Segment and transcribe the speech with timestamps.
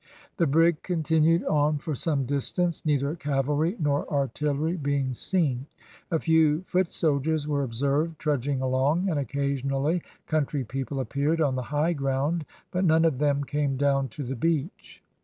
[0.37, 5.67] The brig continued on for some distance, neither cavalry nor artillery being seen.
[6.09, 11.61] A few foot soldiers were observed trudging along, and occasionally country people appeared on the
[11.69, 15.03] high ground, but none of them came down to the beach.